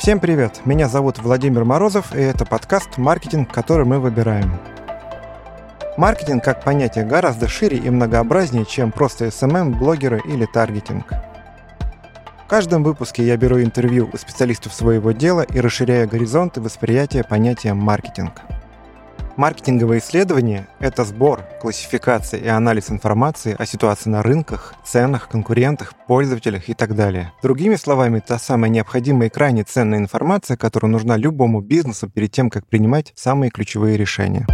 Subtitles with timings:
[0.00, 0.62] Всем привет!
[0.64, 4.58] Меня зовут Владимир Морозов, и это подкаст «Маркетинг, который мы выбираем».
[5.98, 11.04] Маркетинг как понятие гораздо шире и многообразнее, чем просто SMM, блогеры или таргетинг.
[12.46, 17.74] В каждом выпуске я беру интервью у специалистов своего дела и расширяю горизонты восприятия понятия
[17.74, 18.40] маркетинг–
[19.40, 26.68] Маркетинговые исследования– это сбор, классификация и анализ информации о ситуации на рынках, ценах, конкурентах, пользователях
[26.68, 27.32] и так далее.
[27.42, 32.50] Другими словами, та самая необходимая и крайне ценная информация, которая нужна любому бизнесу перед тем,
[32.50, 34.46] как принимать самые ключевые решения.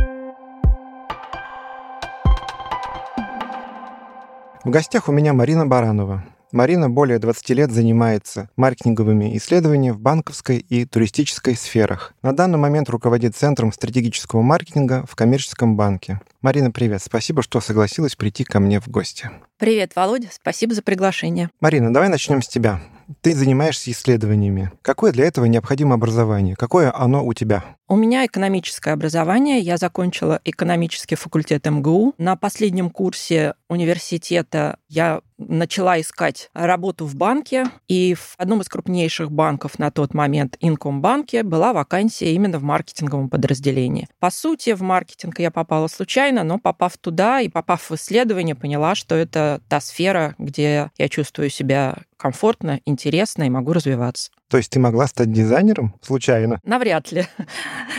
[4.62, 6.22] В гостях у меня Марина Баранова,
[6.56, 12.14] Марина более 20 лет занимается маркетинговыми исследованиями в банковской и туристической сферах.
[12.22, 16.18] На данный момент руководит Центром стратегического маркетинга в коммерческом банке.
[16.40, 17.02] Марина, привет.
[17.02, 19.30] Спасибо, что согласилась прийти ко мне в гости.
[19.58, 20.28] Привет, Володя.
[20.32, 21.50] Спасибо за приглашение.
[21.60, 22.80] Марина, давай начнем с тебя.
[23.20, 24.72] Ты занимаешься исследованиями.
[24.82, 26.56] Какое для этого необходимо образование?
[26.56, 27.64] Какое оно у тебя?
[27.88, 29.60] У меня экономическое образование.
[29.60, 32.14] Я закончила экономический факультет МГУ.
[32.18, 39.30] На последнем курсе университета я начала искать работу в банке, и в одном из крупнейших
[39.30, 44.08] банков на тот момент, Инкомбанке, была вакансия именно в маркетинговом подразделении.
[44.18, 48.94] По сути, в маркетинг я попала случайно, но попав туда и попав в исследование, поняла,
[48.94, 54.30] что это та сфера, где я чувствую себя комфортно, интересно и могу развиваться.
[54.48, 56.60] То есть ты могла стать дизайнером случайно?
[56.62, 57.26] Навряд ли.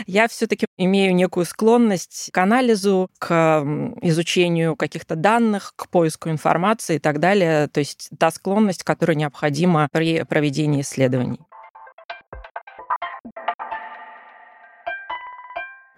[0.05, 3.63] Я все-таки имею некую склонность к анализу, к
[4.01, 7.67] изучению каких-то данных, к поиску информации и так далее.
[7.67, 11.39] То есть та склонность, которая необходима при проведении исследований.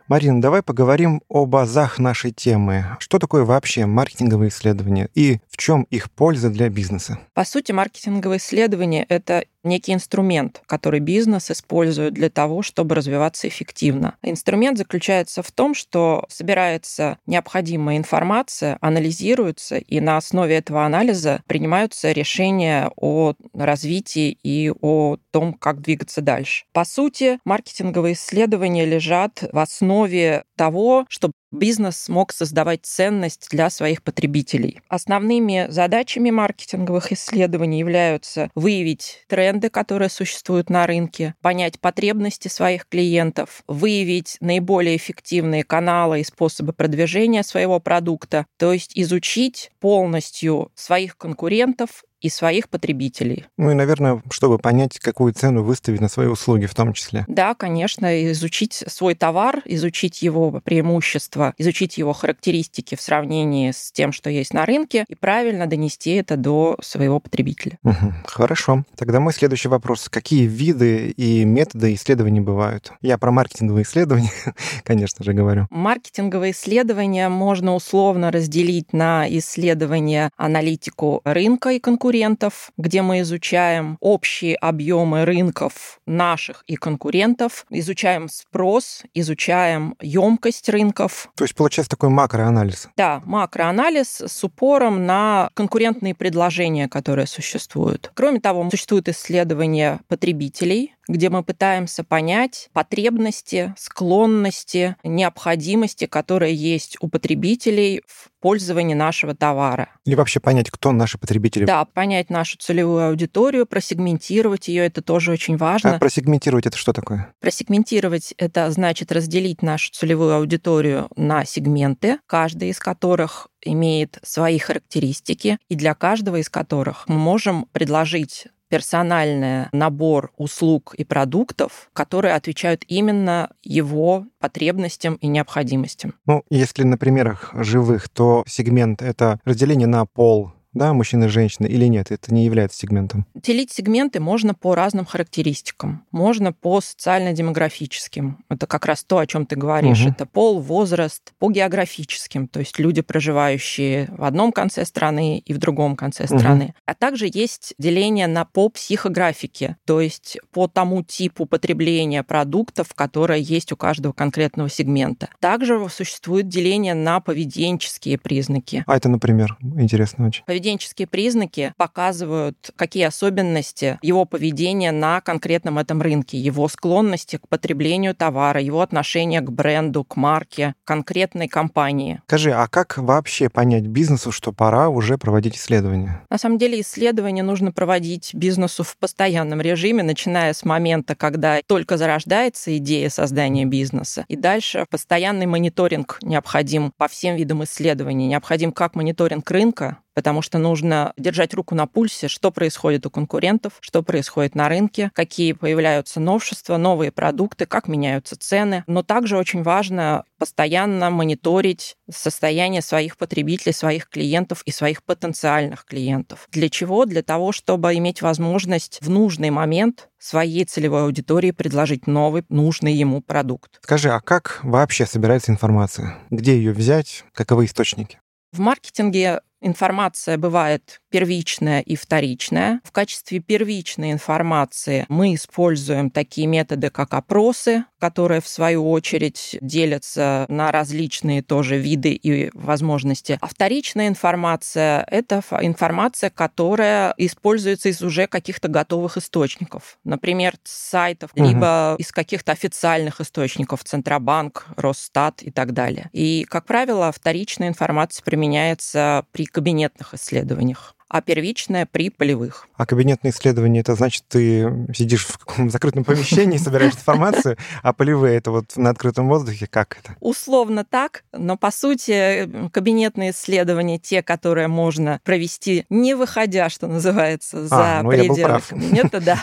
[0.10, 2.98] Марина, давай поговорим о базах нашей темы.
[2.98, 7.20] Что такое вообще маркетинговые исследования и в чем их польза для бизнеса?
[7.36, 14.16] По сути, маркетинговые исследования— это некий инструмент, который бизнес использует для того, чтобы развиваться эффективно.
[14.22, 22.12] Инструмент заключается в том, что собирается необходимая информация, анализируется, и на основе этого анализа принимаются
[22.12, 26.66] решения о развитии и о том, как двигаться дальше.
[26.74, 34.04] По сути, маркетинговые исследования лежат в основе того, чтобы бизнес смог создавать ценность для своих
[34.04, 34.82] потребителей.
[34.88, 43.64] Основными задачами маркетинговых исследований являются выявить тренды, которые существуют на рынке, понять потребности своих клиентов,
[43.68, 52.04] выявить наиболее эффективные каналы и способы продвижения своего продукта, то есть изучить полностью своих конкурентов
[52.22, 53.46] и своих потребителей.
[53.58, 57.26] Ну и, наверное, чтобы понять, какую цену выставить на свои услуги в том числе.
[57.28, 64.12] Да, конечно, изучить свой товар, изучить его преимущества, изучить его характеристики в сравнении с тем,
[64.12, 67.78] что есть на рынке, и правильно донести это до своего потребителя.
[67.84, 68.84] Угу, хорошо.
[68.96, 70.10] Тогда мой следующий вопрос.
[70.10, 72.92] Какие виды и методы исследований бывают?
[73.02, 74.32] Я про маркетинговые исследования,
[74.84, 75.68] конечно же, говорю.
[75.70, 83.98] Маркетинговые исследования можно условно разделить на исследования аналитику рынка и конкуренции, конкурентов, где мы изучаем
[84.00, 91.30] общие объемы рынков наших и конкурентов, изучаем спрос, изучаем емкость рынков.
[91.36, 92.90] То есть получается такой макроанализ?
[92.98, 98.12] Да, макроанализ с упором на конкурентные предложения, которые существуют.
[98.16, 107.10] Кроме того, существуют исследования потребителей, где мы пытаемся понять потребности, склонности, необходимости, которые есть у
[107.10, 109.90] потребителей в пользовании нашего товара.
[110.06, 111.66] Или вообще понять, кто наши потребители.
[111.66, 115.96] Да, понять нашу целевую аудиторию, просегментировать ее, это тоже очень важно.
[115.96, 117.34] А просегментировать это что такое?
[117.42, 125.58] Просегментировать это значит разделить нашу целевую аудиторию на сегменты, каждый из которых имеет свои характеристики,
[125.68, 132.84] и для каждого из которых мы можем предложить персональный набор услуг и продуктов, которые отвечают
[132.88, 136.14] именно его потребностям и необходимостям.
[136.26, 141.68] Ну, если на примерах живых, то сегмент— это разделение на пол, да, мужчины и женщины,
[141.68, 143.26] или нет, это не является сегментом?
[143.36, 146.06] Делить сегменты можно по разным характеристикам.
[146.12, 148.38] Можно по социально-демографическим.
[148.48, 150.02] Это как раз то, о чем ты говоришь.
[150.02, 150.10] Угу.
[150.10, 155.58] Это пол, возраст, по географическим, то есть люди, проживающие в одном конце страны и в
[155.58, 156.66] другом конце страны.
[156.66, 156.74] Угу.
[156.86, 163.40] А также есть деление на по психографике, то есть по тому типу потребления продуктов, которое
[163.40, 165.28] есть у каждого конкретного сегмента.
[165.42, 168.86] Также существует деление на поведенческие признаки.
[168.88, 176.00] А это, например, интересно очень Поведенческие признаки показывают, какие особенности его поведения на конкретном этом
[176.00, 182.22] рынке, его склонности к потреблению товара, его отношение к бренду, к марке, конкретной компании.
[182.28, 186.22] Скажи, а как вообще понять бизнесу, что пора уже проводить исследования?
[186.30, 191.98] На самом деле исследования нужно проводить бизнесу в постоянном режиме, начиная с момента, когда только
[191.98, 194.24] зарождается идея создания бизнеса.
[194.28, 198.28] И дальше постоянный мониторинг необходим по всем видам исследований.
[198.28, 203.74] Необходим как мониторинг рынка, потому что нужно держать руку на пульсе, что происходит у конкурентов,
[203.80, 208.84] что происходит на рынке, какие появляются новшества, новые продукты, как меняются цены.
[208.88, 216.48] Но также очень важно постоянно мониторить состояние своих потребителей, своих клиентов и своих потенциальных клиентов.
[216.52, 217.06] Для чего?
[217.06, 223.22] Для того, чтобы иметь возможность в нужный момент своей целевой аудитории предложить новый, нужный ему
[223.22, 223.80] продукт.
[223.82, 226.18] Скажи, а как вообще собирается информация?
[226.30, 227.24] Где ее взять?
[227.34, 228.20] Каковы источники?
[228.52, 232.82] В маркетинге информация бывает первичная и вторичная.
[232.84, 240.46] В качестве первичной информации мы используем такие методы, как опросы, которые, в свою очередь, делятся
[240.48, 243.38] на различные тоже виды и возможности.
[243.42, 249.98] А вторичная информация— это информация, которая используется из уже каких-то готовых источников.
[250.04, 251.44] Например, с сайтов, угу.
[251.44, 256.10] либо из каких-то официальных источников, Центробанк, Росстат и так далее.
[256.14, 262.68] И, как правило, вторичная информация применяется при кабинетных исследованиях а первичная при полевых.
[262.78, 268.38] А кабинетные исследования, это значит, ты сидишь в каком закрытом помещении, собираешь информацию, а полевые
[268.38, 270.16] это вот на открытом воздухе, как это?
[270.20, 277.68] Условно так, но по сути кабинетные исследования, те, которые можно провести, не выходя, что называется,
[277.68, 279.40] за а, ну пределы кабинета, да.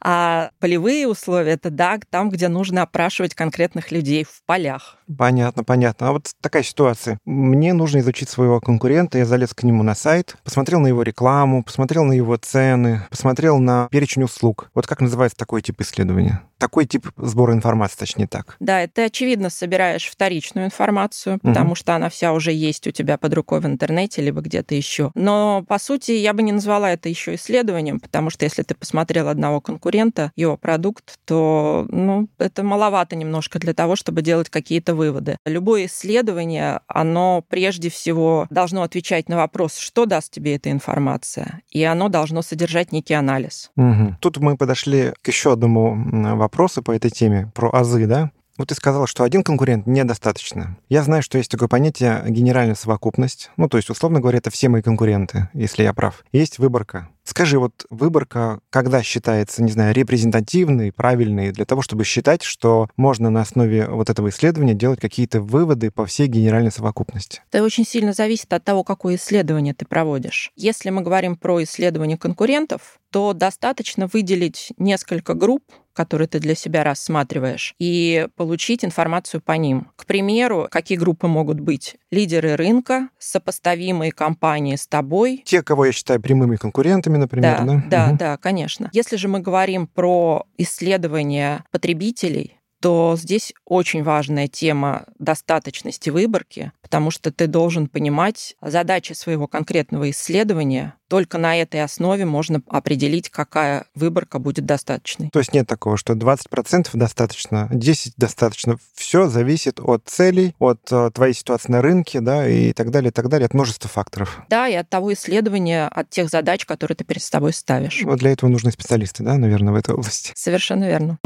[0.00, 4.97] А полевые условия это да, там, где нужно опрашивать конкретных людей в полях.
[5.16, 6.08] Понятно, понятно.
[6.08, 7.18] А вот такая ситуация.
[7.24, 11.62] Мне нужно изучить своего конкурента, я залез к нему на сайт, посмотрел на его рекламу,
[11.62, 14.70] посмотрел на его цены, посмотрел на перечень услуг.
[14.74, 16.42] Вот как называется такой тип исследования?
[16.58, 18.56] такой тип сбора информации, точнее так.
[18.60, 21.48] Да, ты, очевидно, собираешь вторичную информацию, угу.
[21.48, 25.12] потому что она вся уже есть у тебя под рукой в интернете, либо где-то еще.
[25.14, 29.28] Но, по сути, я бы не назвала это еще исследованием, потому что если ты посмотрел
[29.28, 35.38] одного конкурента, его продукт, то ну, это маловато немножко для того, чтобы делать какие-то выводы.
[35.46, 41.82] Любое исследование, оно прежде всего должно отвечать на вопрос, что даст тебе эта информация, и
[41.84, 43.70] оно должно содержать некий анализ.
[43.76, 44.16] Угу.
[44.20, 45.96] Тут мы подошли к еще одному
[46.36, 48.30] вопросу по этой теме, про азы, да?
[48.58, 50.76] Вот ты сказала, что один конкурент недостаточно.
[50.88, 53.50] Я знаю, что есть такое понятие генеральная совокупность.
[53.56, 56.24] Ну, то есть, условно говоря, это все мои конкуренты, если я прав.
[56.32, 57.08] Есть выборка.
[57.22, 63.30] Скажи, вот выборка, когда считается, не знаю, репрезентативной, правильной, для того, чтобы считать, что можно
[63.30, 67.42] на основе вот этого исследования делать какие-то выводы по всей генеральной совокупности?
[67.52, 70.52] Это очень сильно зависит от того, какое исследование ты проводишь.
[70.56, 75.64] Если мы говорим про исследование конкурентов, то достаточно выделить несколько групп,
[75.98, 79.88] которые ты для себя рассматриваешь, и получить информацию по ним.
[79.96, 81.96] К примеру, какие группы могут быть?
[82.12, 85.42] Лидеры рынка, сопоставимые компании с тобой.
[85.44, 87.64] Те, кого я считаю прямыми конкурентами, например, да?
[87.64, 88.16] Да, да, угу.
[88.16, 88.90] да, конечно.
[88.92, 97.10] Если же мы говорим про исследования потребителей, то здесь очень важная тема достаточности выборки, потому
[97.10, 100.94] что ты должен понимать задачи своего конкретного исследования.
[101.08, 105.30] Только на этой основе можно определить, какая выборка будет достаточной.
[105.30, 108.76] То есть нет такого, что 20% достаточно, 10% достаточно.
[108.94, 113.12] Все зависит от целей, от э, твоей ситуации на рынке, да, и так далее, и
[113.12, 114.42] так далее, от множества факторов.
[114.50, 118.02] Да, и от того исследования, от тех задач, которые ты перед собой ставишь.
[118.04, 120.32] Вот для этого нужны специалисты, да, наверное, в этой области.
[120.34, 121.18] Совершенно верно.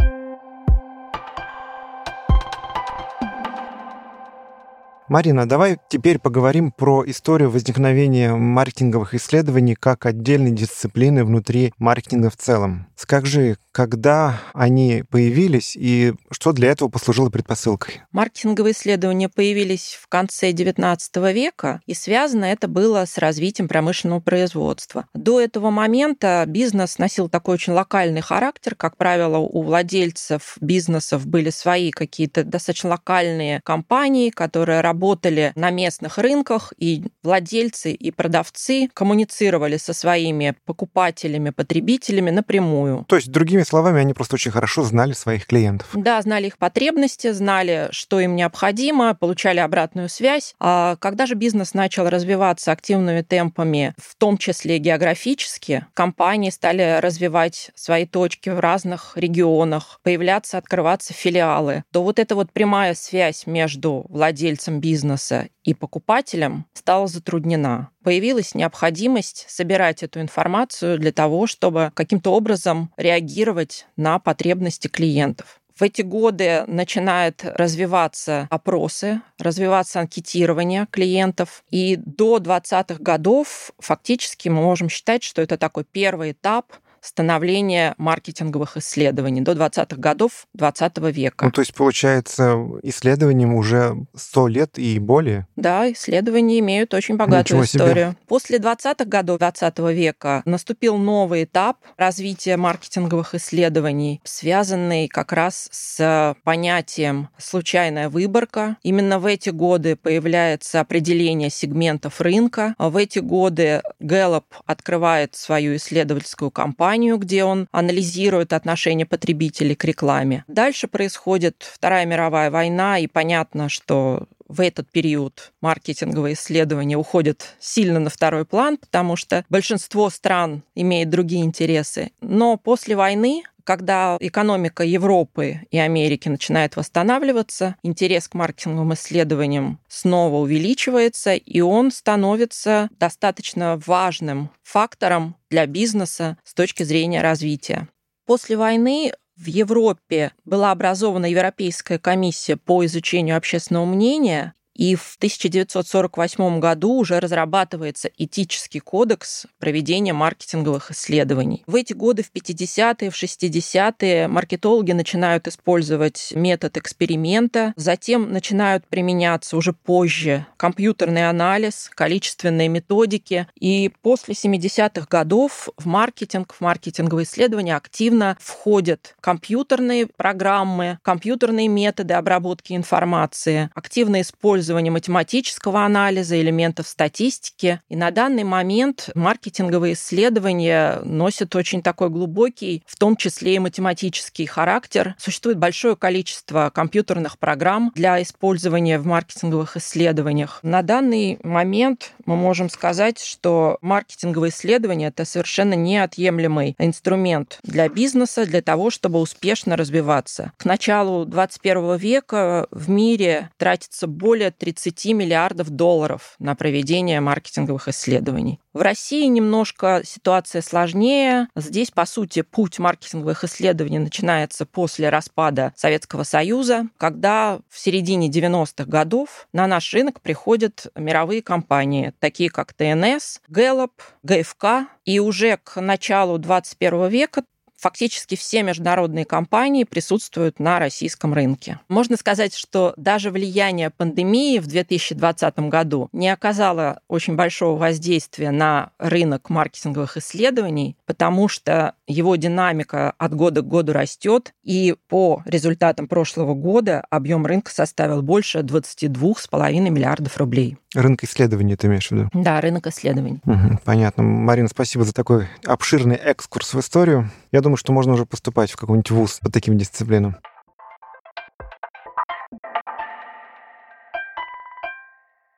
[5.08, 12.36] Марина, давай теперь поговорим про историю возникновения маркетинговых исследований как отдельной дисциплины внутри маркетинга в
[12.36, 12.86] целом.
[12.96, 18.02] Скажи, когда они появились и что для этого послужило предпосылкой?
[18.12, 25.06] Маркетинговые исследования появились в конце XIX века, и связано это было с развитием промышленного производства.
[25.14, 28.74] До этого момента бизнес носил такой очень локальный характер.
[28.74, 36.18] Как правило, у владельцев бизнесов были свои какие-то достаточно локальные компании, которые работали на местных
[36.18, 43.04] рынках, и владельцы и продавцы коммуницировали со своими покупателями, потребителями напрямую.
[43.08, 45.88] То есть, другими словами, они просто очень хорошо знали своих клиентов.
[45.94, 50.54] Да, знали их потребности, знали, что им необходимо, получали обратную связь.
[50.60, 57.70] А когда же бизнес начал развиваться активными темпами, в том числе географически, компании стали развивать
[57.74, 64.04] свои точки в разных регионах, появляться, открываться филиалы, то вот эта вот прямая связь между
[64.08, 67.90] владельцем бизнеса и покупателям стала затруднена.
[68.02, 75.60] Появилась необходимость собирать эту информацию для того, чтобы каким-то образом реагировать на потребности клиентов.
[75.74, 81.64] В эти годы начинают развиваться опросы, развиваться анкетирование клиентов.
[81.70, 88.78] И до 20-х годов фактически мы можем считать, что это такой первый этап становления маркетинговых
[88.78, 91.44] исследований до 20-х годов 20 века.
[91.44, 95.46] Ну, то есть, получается, исследованиям уже 100 лет и более?
[95.56, 98.10] Да, исследования имеют очень богатую Ничего историю.
[98.12, 98.16] Себе.
[98.28, 106.36] После 20-х годов 20 века наступил новый этап развития маркетинговых исследований, связанный как раз с
[106.44, 108.76] понятием «случайная выборка».
[108.84, 112.76] Именно в эти годы появляется определение сегментов рынка.
[112.78, 119.84] В эти годы Gallup открывает свою исследовательскую кампанию, компанию, где он анализирует отношение потребителей к
[119.84, 120.44] рекламе.
[120.46, 127.98] Дальше происходит Вторая мировая война, и понятно, что в этот период маркетинговые исследования уходят сильно
[127.98, 132.10] на второй план, потому что большинство стран имеет другие интересы.
[132.20, 140.36] Но после войны когда экономика Европы и Америки начинает восстанавливаться, интерес к маркетинговым исследованиям снова
[140.36, 147.88] увеличивается, и он становится достаточно важным фактором для бизнеса с точки зрения развития.
[148.26, 156.60] После войны в Европе была образована Европейская комиссия по изучению общественного мнения, и в 1948
[156.60, 161.62] году уже разрабатывается этический кодекс проведения маркетинговых исследований.
[161.66, 169.56] В эти годы, в 50-е, в 60-е, маркетологи начинают использовать метод эксперимента, затем начинают применяться
[169.56, 173.46] уже позже компьютерный анализ, количественные методики.
[173.58, 182.14] И после 70-х годов в маркетинг, в маркетинговые исследования активно входят компьютерные программы, компьютерные методы
[182.14, 187.80] обработки информации, активно используют использование математического анализа, элементов статистики.
[187.88, 194.46] И на данный момент маркетинговые исследования носят очень такой глубокий, в том числе и математический
[194.46, 195.16] характер.
[195.18, 200.60] Существует большое количество компьютерных программ для использования в маркетинговых исследованиях.
[200.62, 208.46] На данный момент мы можем сказать, что маркетинговые исследования это совершенно неотъемлемый инструмент для бизнеса,
[208.46, 210.52] для того, чтобы успешно развиваться.
[210.56, 218.60] К началу 21 века в мире тратится более 30 миллиардов долларов на проведение маркетинговых исследований.
[218.72, 221.48] В России немножко ситуация сложнее.
[221.54, 228.84] Здесь, по сути, путь маркетинговых исследований начинается после распада Советского Союза, когда в середине 90-х
[228.84, 233.92] годов на наш рынок приходят мировые компании, такие как ТНС, Gallup,
[234.22, 237.42] ГФК, и уже к началу 21 века
[237.82, 241.80] фактически все международные компании присутствуют на российском рынке.
[241.88, 248.90] Можно сказать, что даже влияние пандемии в 2020 году не оказало очень большого воздействия на
[248.98, 256.06] рынок маркетинговых исследований, потому что его динамика от года к году растет, и по результатам
[256.06, 260.76] прошлого года объем рынка составил больше 22,5 миллиардов рублей.
[260.94, 262.28] Рынок исследований ты имеешь в виду?
[262.34, 263.40] Да, рынок исследований.
[263.44, 264.22] Угу, понятно.
[264.22, 267.30] Марина, спасибо за такой обширный экскурс в историю.
[267.50, 270.36] Я думаю, что можно уже поступать в какой-нибудь вуз по таким дисциплинам.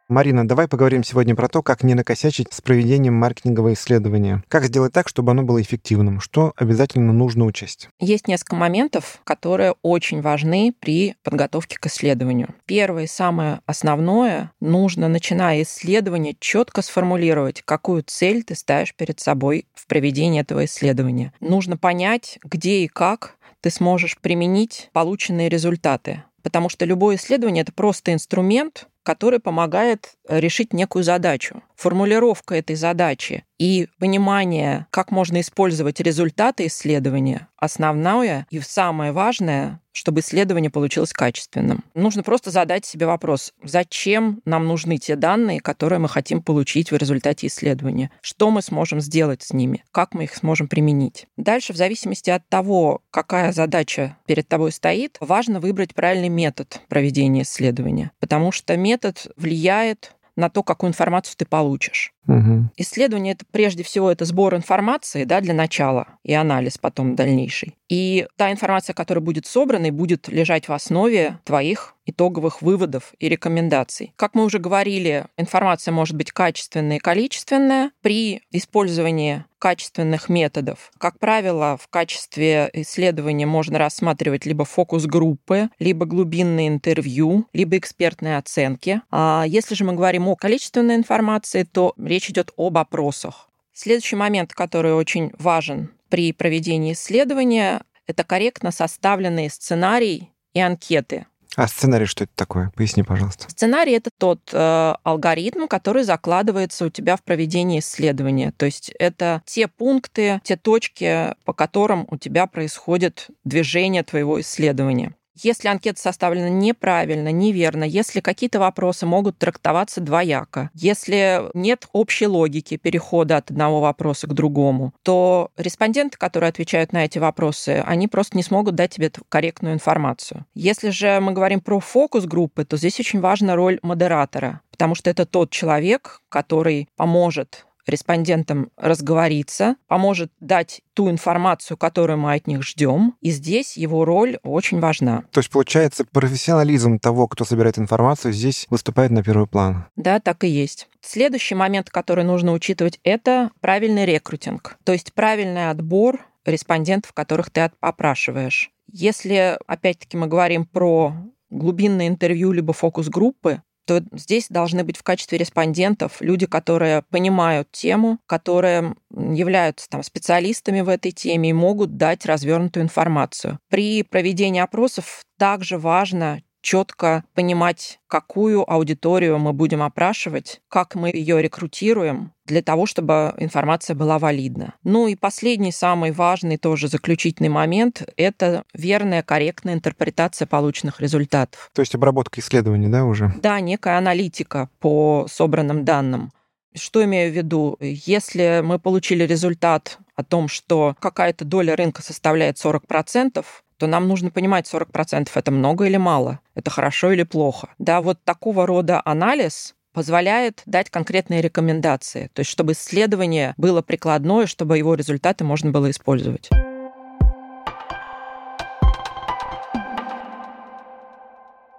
[0.09, 4.45] Марина, давай поговорим сегодня про то, как не накосячить с проведением маркетингового исследования.
[4.49, 6.21] Как сделать так, чтобы оно было эффективным?
[6.21, 7.89] Что обязательно нужно учесть?
[8.01, 12.55] Есть несколько моментов, которые очень важны при подготовке к исследованию.
[12.67, 19.87] Первое, самое основное, нужно, начиная исследование, четко сформулировать, какую цель ты ставишь перед собой в
[19.87, 21.33] проведении этого исследования.
[21.41, 26.25] Нужно понять, где и как ты сможешь применить полученные результаты.
[26.43, 31.63] Потому что любое исследование— это просто инструмент, который помогает решить некую задачу.
[31.77, 40.21] Формулировка этой задачи и понимание, как можно использовать результаты исследования, основное и самое важное, чтобы
[40.21, 41.85] исследование получилось качественным.
[41.95, 46.97] Нужно просто задать себе вопрос, зачем нам нужны те данные, которые мы хотим получить в
[46.97, 51.27] результате исследования, что мы сможем сделать с ними, как мы их сможем применить.
[51.37, 57.43] Дальше, в зависимости от того, какая задача перед тобой стоит, важно выбрать правильный метод проведения
[57.43, 62.14] исследования, потому что метод влияет на то, какую информацию ты получишь.
[62.27, 62.71] Угу.
[62.77, 67.77] Исследование это прежде всего это сбор информации, да, для начала и анализ потом дальнейший.
[67.89, 74.13] И та информация, которая будет собрана, будет лежать в основе твоих итоговых выводов и рекомендаций.
[74.17, 77.91] Как мы уже говорили, информация может быть качественная и количественная.
[78.03, 80.91] При использовании качественных методов.
[80.99, 89.01] Как правило, в качестве исследования можно рассматривать либо фокус-группы, либо глубинные интервью, либо экспертные оценки.
[89.11, 93.49] А если же мы говорим о количественной информации, то речь идет об опросах.
[93.73, 101.27] Следующий момент, который очень важен при проведении исследования, это корректно составленный сценарий и анкеты.
[101.57, 102.73] А сценарий что это такое?
[102.77, 103.49] Поясни, пожалуйста.
[103.49, 108.53] Сценарий это тот э, алгоритм, который закладывается у тебя в проведении исследования.
[108.57, 115.15] То есть это те пункты, те точки, по которым у тебя происходит движение твоего исследования.
[115.35, 122.77] Если анкета составлена неправильно, неверно, если какие-то вопросы могут трактоваться двояко, если нет общей логики
[122.77, 128.37] перехода от одного вопроса к другому, то респонденты, которые отвечают на эти вопросы, они просто
[128.37, 130.47] не смогут дать тебе корректную информацию.
[130.55, 135.11] Если же мы говорим про фокус группы, то здесь очень важна роль модератора, потому что
[135.11, 142.63] это тот человек, который поможет респондентам разговориться, поможет дать ту информацию, которую мы от них
[142.63, 143.15] ждем.
[143.21, 145.25] И здесь его роль очень важна.
[145.31, 149.87] То есть, получается, профессионализм того, кто собирает информацию, здесь выступает на первый план.
[149.97, 150.89] Да, так и есть.
[151.01, 157.71] Следующий момент, который нужно учитывать, это правильный рекрутинг, то есть правильный отбор респондентов, которых ты
[157.81, 158.71] опрашиваешь.
[158.91, 161.15] Если, опять-таки, мы говорим про
[161.51, 168.19] глубинное интервью либо фокус-группы, то здесь должны быть в качестве респондентов люди, которые понимают тему,
[168.27, 173.59] которые являются там, специалистами в этой теме и могут дать развернутую информацию.
[173.69, 181.41] При проведении опросов также важно четко понимать, какую аудиторию мы будем опрашивать, как мы ее
[181.43, 184.75] рекрутируем, для того, чтобы информация была валидна.
[184.83, 191.71] Ну и последний, самый важный тоже заключительный момент— это верная, корректная интерпретация полученных результатов.
[191.75, 193.33] То есть обработка исследований, да, уже?
[193.43, 196.33] Да, некая аналитика по собранным данным.
[196.75, 197.77] Что имею в виду?
[197.81, 203.45] Если мы получили результат о том, что какая-то доля рынка составляет 40%,
[203.85, 207.69] то нам нужно понимать, 40% это много или мало, это хорошо или плохо.
[207.79, 214.47] Да, вот такого рода анализ позволяет дать конкретные рекомендации, то есть чтобы исследование было прикладное,
[214.47, 216.49] чтобы его результаты можно было использовать.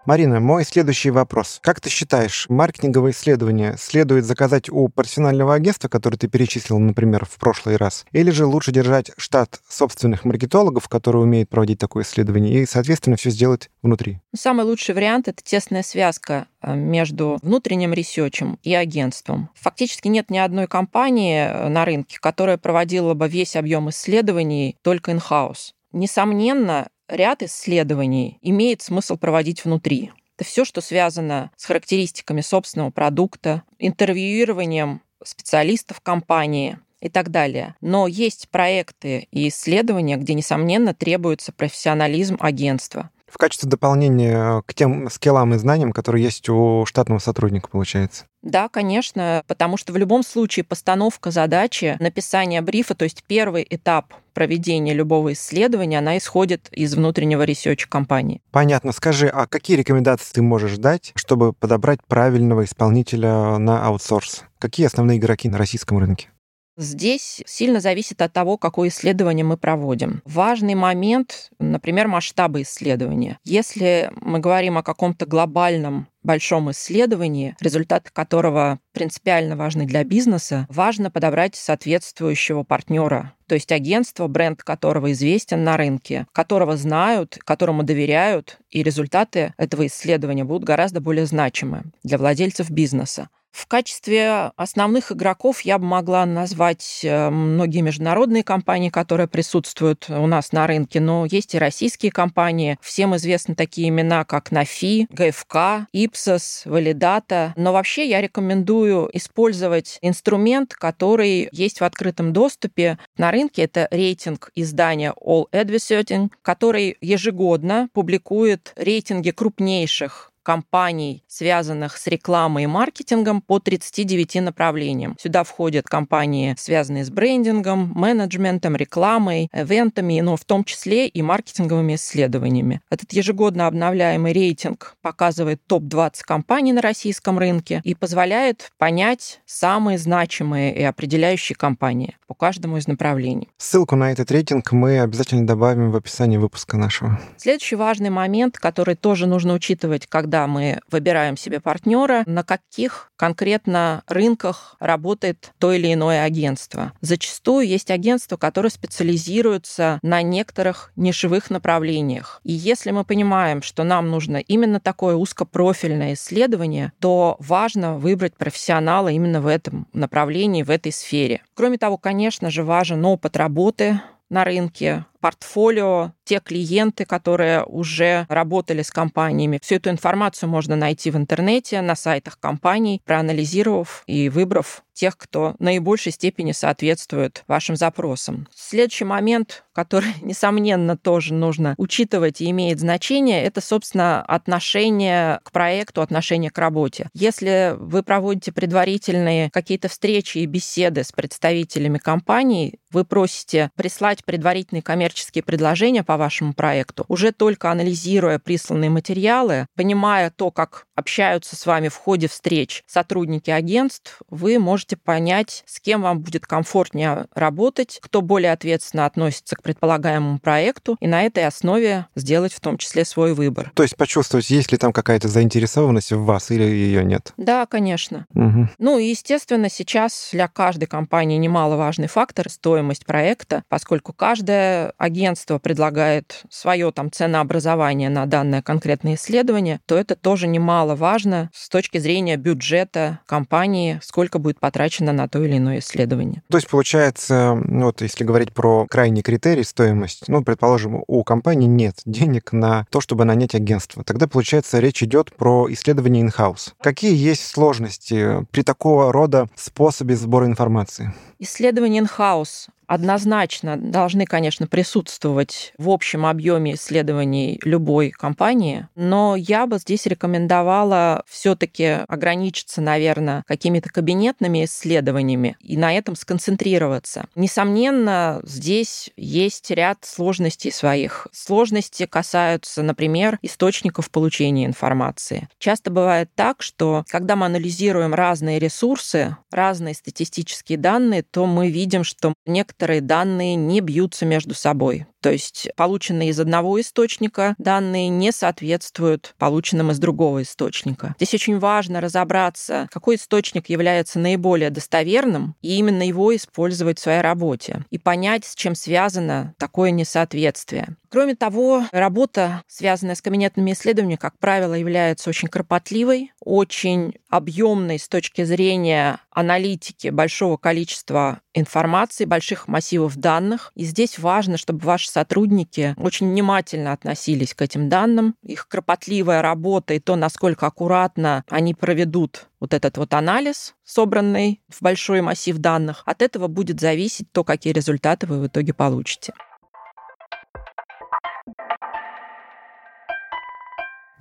[0.05, 1.57] Марина, мой следующий вопрос.
[1.63, 7.39] Как ты считаешь, маркетинговое исследование следует заказать у профессионального агентства, которое ты перечислил, например, в
[7.39, 12.65] прошлый раз, или же лучше держать штат собственных маркетологов, которые умеют проводить такое исследование, и,
[12.67, 14.19] соответственно, все сделать внутри?
[14.35, 19.49] Самый лучший вариант— это тесная связка э, между внутренним ресерчем и агентством.
[19.55, 25.13] Фактически нет ни одной компании э, на рынке, которая проводила бы весь объем исследований только
[25.13, 25.71] in-house.
[25.93, 30.11] Несомненно, ряд исследований имеет смысл проводить внутри.
[30.37, 37.75] Это все, что связано с характеристиками собственного продукта, интервьюированием специалистов компании и так далее.
[37.81, 45.09] Но есть проекты и исследования, где, несомненно, требуется профессионализм агентства в качестве дополнения к тем
[45.09, 48.25] skill ам и знаниям, которые есть у штатного сотрудника, получается.
[48.41, 54.13] Да, конечно, потому что в любом случае постановка задачи, написание брифа, то есть первый этап
[54.35, 58.41] проведения любого исследования, она исходит из внутреннего research а компании.
[58.51, 58.91] Понятно.
[58.91, 64.43] Скажи, а какие рекомендации ты можешь дать, чтобы подобрать правильного исполнителя на аутсорс?
[64.59, 66.29] Какие основные игроки на российском рынке?
[66.77, 70.21] Здесь сильно зависит от того, какое исследование мы проводим.
[70.25, 73.39] Важный момент, например, масштабы исследования.
[73.45, 81.11] Если мы говорим о каком-то глобальном большом исследовании, результаты которого принципиально важны для бизнеса, важно
[81.11, 88.57] подобрать соответствующего партнера, то есть агентство, бренд которого известен на рынке, которого знают, которому доверяют,
[88.69, 93.29] и результаты этого исследования будут гораздо более значимы для владельцев бизнеса.
[93.55, 100.27] В качестве основных игроков я бы могла назвать э, многие международные компании, которые присутствуют у
[100.27, 102.77] нас на рынке, но есть и российские компании.
[102.81, 107.53] Всем известны такие имена, как Нафи, ГФК, Ipsos, Validata.
[107.55, 113.63] Но вообще я рекомендую использовать инструмент, который есть в открытом доступе на рынке.
[113.63, 122.67] Это рейтинг издания All Advertising, который ежегодно публикует рейтинги крупнейших компаний, связанных с рекламой и
[122.67, 125.17] маркетингом по 39 направлениям.
[125.19, 131.95] Сюда входят компании, связанные с брендингом, менеджментом, рекламой, ивентами, но в том числе и маркетинговыми
[131.95, 132.79] исследованиями.
[132.89, 140.75] Этот ежегодно обновляемый рейтинг показывает топ-20 компаний на российском рынке и позволяет понять самые значимые
[140.75, 143.49] и определяющие компании по каждому из направлений.
[143.57, 147.19] Ссылку на этот рейтинг мы обязательно добавим в описании выпуска нашего.
[147.37, 154.03] Следующий важный момент, который тоже нужно учитывать, когда мы выбираем себе партнера, на каких конкретно
[154.07, 156.93] рынках работает то или иное агентство.
[157.01, 162.41] Зачастую есть агентства, которые специализируются на некоторых нишевых направлениях.
[162.43, 169.09] И если мы понимаем, что нам нужно именно такое узкопрофильное исследование, то важно выбрать профессионала
[169.09, 171.41] именно в этом направлении, в этой сфере.
[171.53, 172.14] Кроме того, конечно
[172.49, 179.59] же, важен опыт работы на рынке, портфолио, те клиенты, которые уже работали с компаниями.
[179.59, 185.55] Всю эту информацию можно найти в интернете, на сайтах компаний, проанализировав и выбрав тех, кто
[185.59, 188.47] наибольшей степени соответствует вашим запросам.
[188.55, 196.01] Следующий момент, который, несомненно, тоже нужно учитывать и имеет значение, это, собственно, отношение к проекту,
[196.01, 197.09] отношение к работе.
[197.13, 204.81] Если вы проводите предварительные какие-то встречи и беседы с представителями компаний, вы просите прислать предварительный
[204.81, 211.55] коммерческий коммерческие предложения по вашему проекту, уже только анализируя присланные материалы, понимая то, как общаются
[211.55, 217.27] с вами в ходе встреч сотрудники агентств, вы можете понять, с кем вам будет комфортнее
[217.33, 222.77] работать, кто более ответственно относится к предполагаемому проекту, и на этой основе сделать в том
[222.77, 223.71] числе свой выбор.
[223.73, 227.33] То есть почувствовать, есть ли там какая-то заинтересованность в вас или ее нет?
[227.37, 228.25] Да, конечно.
[228.33, 228.69] Угу.
[228.79, 236.43] Ну и, естественно, сейчас для каждой компании немаловажный фактор стоимость проекта, поскольку каждая агентство предлагает
[236.49, 243.19] свое там ценообразование на данное конкретное исследование, то это тоже немаловажно с точки зрения бюджета
[243.25, 246.41] компании, сколько будет потрачено на то или иное исследование.
[246.49, 251.67] То есть, получается, ну вот если говорить про крайний критерий стоимость, ну, предположим, у компании
[251.67, 254.03] нет денег на то, чтобы нанять агентство.
[254.03, 256.73] Тогда, получается, речь идет про исследование in-house.
[256.81, 261.13] Какие есть сложности при такого рода способе сбора информации?
[261.39, 269.77] Исследование in-house однозначно должны, конечно, присутствовать в общем объеме исследований любой компании, но я бы
[269.77, 277.27] здесь рекомендовала все-таки ограничиться, наверное, какими-то кабинетными исследованиями и на этом сконцентрироваться.
[277.35, 281.27] Несомненно, здесь есть ряд сложностей своих.
[281.31, 285.47] Сложности касаются, например, источников получения информации.
[285.59, 292.03] Часто бывает так, что когда мы анализируем разные ресурсы, разные статистические данные, то мы видим,
[292.03, 295.05] что некоторые некоторые данные не бьются между собой.
[295.25, 301.15] То есть полученные из одного источника данные не соответствуют полученным из другого источника.
[301.17, 307.21] Здесь очень важно разобраться, какой источник является наиболее достоверным, и именно его использовать в своей
[307.21, 310.95] работе, и понять, с чем связано такое несоответствие.
[311.15, 318.09] Кроме того, работа, связанная с кабинетными исследованиями, как правило, является очень кропотливой, очень объемной с
[318.09, 323.71] точки зрения аналитики большого количества информации, больших массивов данных.
[323.75, 328.35] И здесь важно, чтобы ваши сотрудники очень внимательно относились к этим данным.
[328.43, 334.81] Их кропотливая работа и то, насколько аккуратно они проведут вот этот вот анализ, собранный в
[334.81, 339.33] большой массив данных, от этого будет зависеть то, какие результаты вы в итоге получите.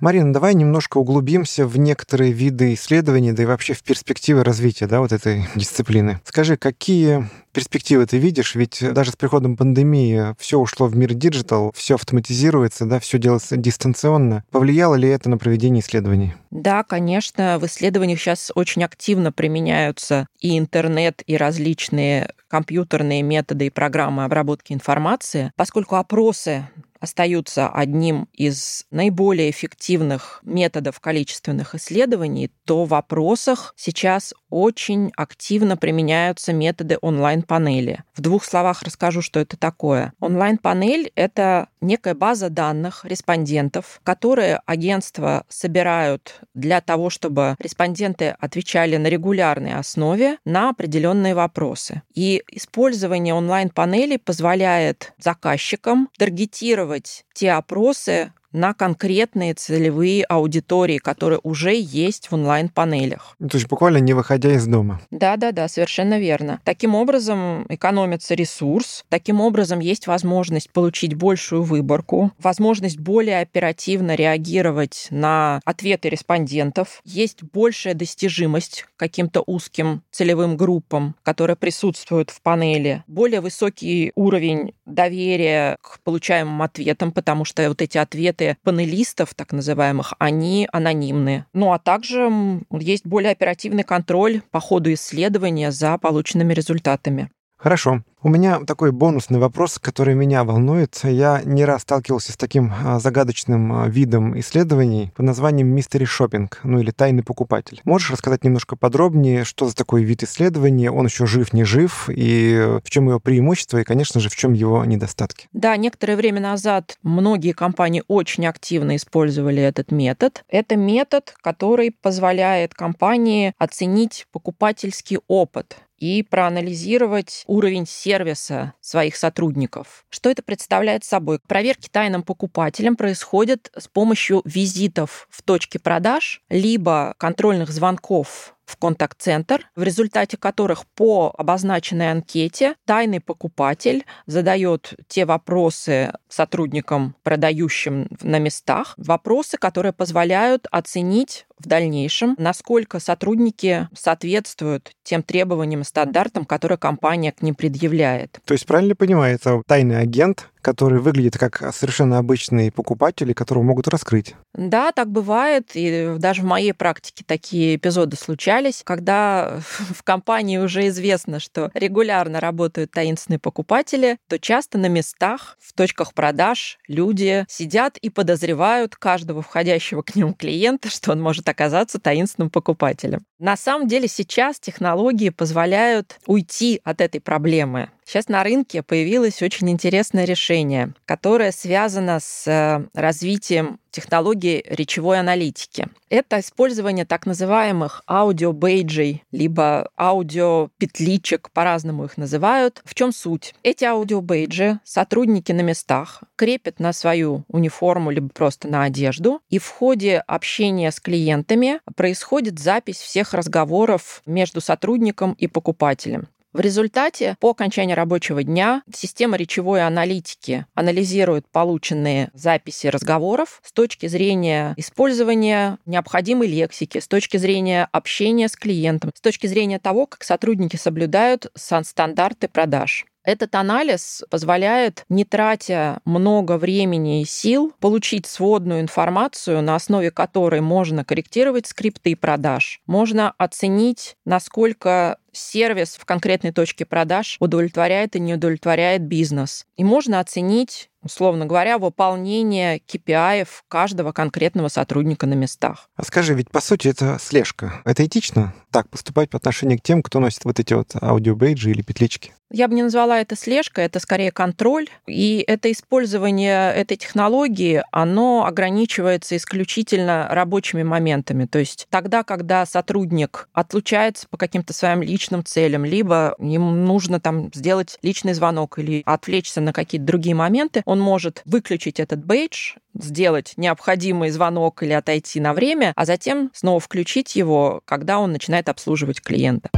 [0.01, 4.99] Марина, давай немножко углубимся в некоторые виды исследований, да и вообще в перспективы развития да,
[4.99, 6.19] вот этой дисциплины.
[6.25, 8.55] Скажи, какие перспективы ты видишь?
[8.55, 13.55] Ведь даже с приходом пандемии все ушло в мир digital, все автоматизируется, да, все делается
[13.55, 14.43] дистанционно.
[14.51, 16.33] Повлияло ли это на проведение исследований?
[16.51, 23.69] Да, конечно, в исследованиях сейчас очень активно применяются и интернет, и различные компьютерные методы и
[23.69, 26.67] программы обработки информации, поскольку опросы
[26.99, 36.53] остаются одним из наиболее эффективных методов количественных исследований, то в вопросах сейчас очень активно применяются
[36.53, 38.05] методы онлайн-панели.
[38.15, 40.13] В двух словах расскажу, что это такое.
[40.21, 49.07] Онлайн-панель— это некая база данных респондентов, которые агентства собирают для того, чтобы респонденты отвечали на
[49.07, 52.03] регулярной основе на определенные вопросы.
[52.13, 62.31] И использование онлайн-панелей позволяет заказчикам таргетировать те опросы, на конкретные целевые аудитории, которые уже есть
[62.31, 63.35] в онлайн-панелях.
[63.37, 65.01] То есть буквально не выходя из дома.
[65.11, 66.61] Да-да-да, совершенно верно.
[66.63, 75.07] Таким образом экономится ресурс, таким образом есть возможность получить большую выборку, возможность более оперативно реагировать
[75.09, 83.41] на ответы респондентов, есть большая достижимость каким-то узким целевым группам, которые присутствуют в панели, более
[83.41, 90.13] высокий уровень доверия к получаемым ответам, потому что вот эти ответы ответы панелистов, так называемых,
[90.19, 91.45] они анонимны.
[91.53, 92.29] Ну а также
[92.71, 97.29] есть более оперативный контроль по ходу исследования за полученными результатами.
[97.65, 98.03] Хорошо.
[98.21, 100.99] У меня такой бонусный вопрос, который меня волнует.
[101.01, 106.59] Я не раз сталкивался с таким а, загадочным а, видом исследований под названием мистери шопинг,
[106.63, 107.81] ну или тайный покупатель.
[107.83, 112.77] Можешь рассказать немножко подробнее, что за такой вид исследования, он еще жив, не жив, и
[112.83, 115.47] в чем его преимущество, и, конечно же, в чем его недостатки?
[115.51, 120.45] Да, некоторое время назад многие компании очень активно использовали этот метод.
[120.49, 130.05] Это метод, который позволяет компании оценить покупательский опыт и проанализировать уровень сервиса своих сотрудников.
[130.09, 131.39] Что это представляет собой?
[131.47, 139.69] Проверки тайным покупателям происходят с помощью визитов в точке продаж, либо контрольных звонков в контакт-центр,
[139.75, 148.95] в результате которых по обозначенной анкете тайный покупатель задает те вопросы сотрудникам, продающим на местах,
[148.97, 157.31] вопросы, которые позволяют оценить в дальнейшем, насколько сотрудники соответствуют тем требованиям и стандартам, которые компания
[157.31, 158.39] к ним предъявляет.
[158.45, 163.87] То есть, правильно понимаю, это тайный агент, который выглядит как совершенно обычный покупатель, которого могут
[163.87, 164.33] раскрыть.
[164.55, 165.69] Да, так бывает.
[165.75, 169.59] И даже в моей практике такие эпизоды случались, когда
[169.93, 176.15] в компании уже известно, что регулярно работают таинственные покупатели, то часто на местах, в точках
[176.15, 182.49] продаж люди сидят и подозревают каждого входящего к ним клиента, что он может оказаться таинственным
[182.49, 183.25] покупателем.
[183.39, 187.89] На самом деле сейчас технологии позволяют уйти от этой проблемы.
[188.07, 195.87] Сейчас на рынке появилось очень интересное решение, которое связано с э, развитием технологии речевой аналитики.
[196.09, 202.83] Это использование так называемых аудиобейджей, либо аудиопетличек, по-разному их называют.
[202.85, 203.55] В чем суть?
[203.63, 209.67] Эти аудиобейджи сотрудники на местах крепят на свою униформу, либо просто на одежду, и в
[209.67, 216.27] ходе общения с клиентами происходит запись всех разговоров между сотрудником и покупателем.
[216.55, 224.05] В результате, по окончании рабочего дня, система речевой аналитики анализирует полученные записи разговоров с точки
[224.05, 230.23] зрения использования необходимой лексики, с точки зрения общения с клиентом, с точки зрения того, как
[230.23, 233.05] сотрудники соблюдают стандарты продаж.
[233.25, 240.61] Этот анализ позволяет, не тратя много времени и сил, получить сводную информацию, на основе которой
[240.61, 242.81] можно корректировать скрипты продаж.
[242.85, 249.65] Можно оценить, насколько сервис в конкретной точке продаж удовлетворяет и не удовлетворяет бизнес.
[249.75, 255.87] И можно оценить условно говоря, выполнение KPI каждого конкретного сотрудника на местах.
[255.95, 257.81] А скажи, ведь по сути это слежка.
[257.85, 261.81] Это этично так поступать по отношению к тем, кто носит вот эти вот аудиобейджи или
[261.81, 262.33] петлички?
[262.51, 264.87] Я бы не назвала это слежкой, это скорее контроль.
[265.07, 271.45] И это использование этой технологии, оно ограничивается исключительно рабочими моментами.
[271.45, 277.51] То есть тогда, когда сотрудник отлучается по каким-то своим личным целям, либо ему нужно там
[277.53, 283.53] сделать личный звонок или отвлечься на какие-то другие моменты, он может выключить этот бейдж, сделать
[283.57, 289.21] необходимый звонок или отойти на время, а затем снова включить его, когда он начинает обслуживать
[289.21, 289.69] клиента.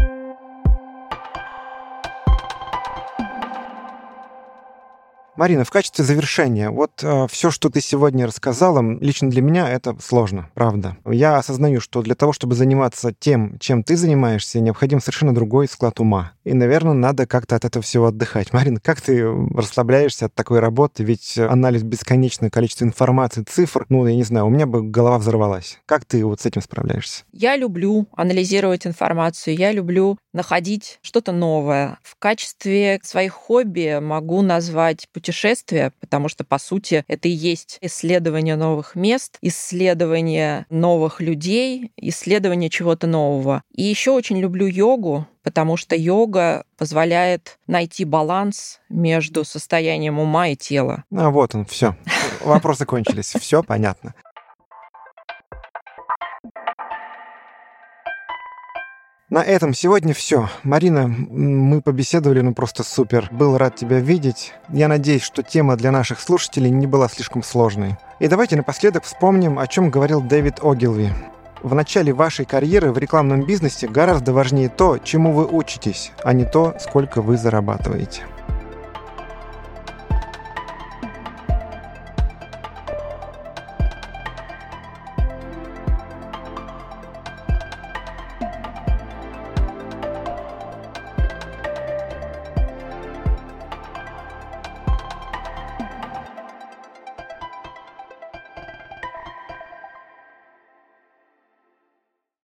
[5.37, 9.95] Марина, в качестве завершения, вот э, все, что ты сегодня рассказала, лично для меня это
[10.01, 10.97] сложно, правда.
[11.05, 15.99] Я осознаю, что для того, чтобы заниматься тем, чем ты занимаешься, необходим совершенно другой склад
[15.99, 16.31] ума.
[16.43, 18.51] И, наверное, надо как-то от этого всего отдыхать.
[18.51, 21.03] Марина, как ты расслабляешься от такой работы?
[21.03, 25.77] Ведь анализ бесконечное количество информации, цифр, ну, я не знаю, у меня бы голова взорвалась.
[25.85, 27.25] Как ты вот с этим справляешься?
[27.31, 31.99] Я люблю анализировать информацию, я люблю находить что-то новое.
[32.01, 38.55] В качестве своих хобби могу назвать путешествия, потому что, по сути, это и есть исследование
[38.55, 43.61] новых мест, исследование новых людей, исследование чего-то нового.
[43.75, 50.55] И еще очень люблю йогу, потому что йога позволяет найти баланс между состоянием ума и
[50.55, 51.03] тела.
[51.13, 51.97] А вот он, все.
[52.41, 53.33] Вопросы кончились.
[53.37, 54.13] Все понятно.
[59.29, 60.49] На этом сегодня все.
[60.63, 63.27] Марина, мы побеседовали, ну просто супер.
[63.29, 64.53] Был рад тебя видеть.
[64.69, 67.97] Я надеюсь, что тема для наших слушателей не была слишком сложной.
[68.21, 71.09] И давайте напоследок вспомним, о чем говорил Дэвид Огилви.
[71.61, 76.45] В начале вашей карьеры в рекламном бизнесе гораздо важнее то, чему вы учитесь, а не
[76.45, 78.21] то, сколько вы зарабатываете.